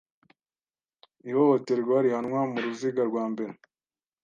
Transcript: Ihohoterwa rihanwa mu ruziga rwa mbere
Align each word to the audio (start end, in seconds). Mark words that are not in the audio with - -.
Ihohoterwa 1.29 1.95
rihanwa 2.05 2.41
mu 2.51 2.57
ruziga 2.65 3.01
rwa 3.09 3.23
mbere 3.31 3.53